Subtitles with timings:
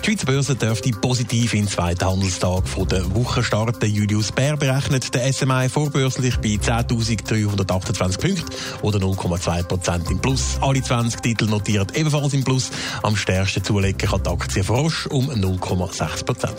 [0.00, 3.84] Die Schweizer Börse dürfte positiv in den zweiten Handelstag der Woche starten.
[3.84, 8.44] Julius Bär berechnet der SMI vorbörslich bei 10.328 Punkten
[8.80, 10.56] oder 0,2 Prozent im Plus.
[10.62, 12.70] Alle 20 Titel notiert ebenfalls im Plus.
[13.02, 16.56] Am stärksten zulegen kann die Aktie Frosch um 0,6 Prozent.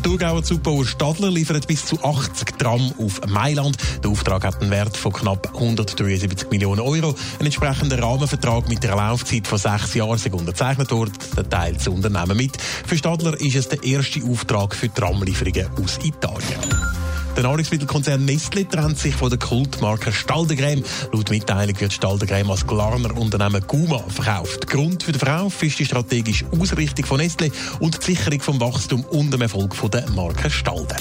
[0.00, 3.76] Der Thurgauer Zubauer Stadler liefert bis zu 80 Tram auf Mailand.
[4.02, 7.14] Der Auftrag hat einen Wert von knapp 173 Millionen Euro.
[7.38, 11.12] Ein entsprechender Rahmenvertrag mit einer Laufzeit von sechs Jahren ist unterzeichnet worden.
[11.36, 12.56] Der teilt das Unternehmen mit.
[12.56, 16.89] Für Stadler ist es der erste Auftrag für Tramlieferungen aus Italien.
[17.36, 20.82] Der Nahrungsmittelkonzern Nestle trennt sich von der Kultmarke Staldegräm.
[21.12, 24.66] Laut Mitteilung wird Staldegräm als Glarner Unternehmen Guma verkauft.
[24.66, 29.04] Grund für den Verkauf ist die strategische Ausrichtung von Nestle und die Sicherung vom Wachstum
[29.04, 30.96] und dem Erfolg der Marke Stalde.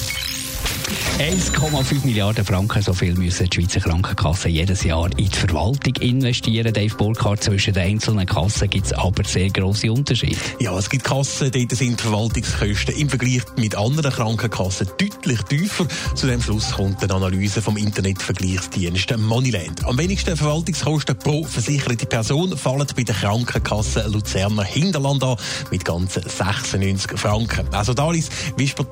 [1.20, 6.72] 1,5 Milliarden Franken, so viel müssen die Schweizer Krankenkassen jedes Jahr in die Verwaltung investieren.
[6.72, 10.38] Dave Burkhardt, zwischen den einzelnen Kassen gibt es aber sehr grosse Unterschiede.
[10.62, 15.88] Ja, es gibt Kassen, dort sind die Verwaltungskosten im Vergleich mit anderen Krankenkassen deutlich tiefer.
[16.16, 19.86] Zu dem Schluss kommt eine Analyse vom Internetvergleichsdienst Moneyland.
[19.86, 25.36] Am wenigsten Verwaltungskosten pro versicherte Person fallen bei der Krankenkasse Luzerner Hinterland an,
[25.70, 27.68] mit ganzen 96 Franken.
[27.74, 28.86] Also Dalis, Wisper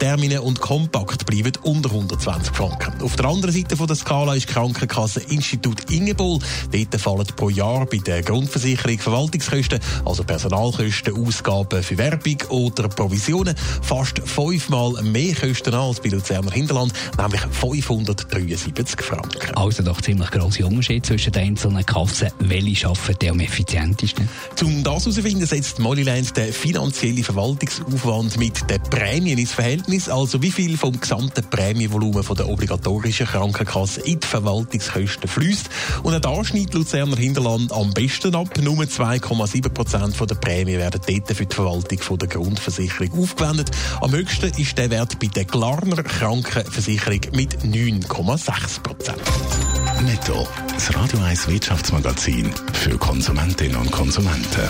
[0.43, 3.01] und Kompakt bleiben unter 120 Franken.
[3.01, 6.39] Auf der anderen Seite der Skala ist die Krankenkasse Institut Ingebol.
[6.71, 13.55] Dort fallen pro Jahr bei der Grundversicherung Verwaltungskosten, also Personalkosten, Ausgaben für Werbung oder Provisionen,
[13.81, 19.55] fast fünfmal mehr Kosten als bei Luzerner Hinterland, nämlich 573 Franken.
[19.55, 22.29] Also doch ziemlich grosse Unterschied zwischen den einzelnen Kassen.
[22.39, 24.27] Welche arbeiten am effizientesten?
[24.61, 30.51] Um das herauszufinden, setzt Mollyland den finanziellen Verwaltungsaufwand mit den Prämien ins Verhältnis, also wie
[30.51, 35.69] viel vom gesamten Prämienvolumen von der obligatorischen Krankenkasse in die Verwaltungskosten fließt.
[36.03, 38.49] Und da schneidet Luzerner Hinterland am besten ab.
[38.61, 43.71] Nur 2,7 Prozent der Prämie werden dort für die Verwaltung von der Grundversicherung aufgewendet.
[44.01, 49.21] Am höchsten ist der Wert bei der Glarner Krankenversicherung mit 9,6 Prozent.
[50.03, 50.47] Netto.
[50.73, 54.69] Das Radio 1 Wirtschaftsmagazin für Konsumentinnen und Konsumenten.